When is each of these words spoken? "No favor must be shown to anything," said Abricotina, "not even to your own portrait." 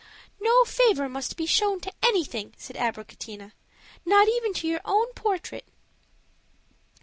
"No 0.39 0.65
favor 0.65 1.07
must 1.07 1.37
be 1.37 1.45
shown 1.45 1.79
to 1.81 1.93
anything," 2.01 2.55
said 2.57 2.75
Abricotina, 2.75 3.51
"not 4.03 4.27
even 4.27 4.51
to 4.55 4.67
your 4.67 4.81
own 4.83 5.13
portrait." 5.13 5.67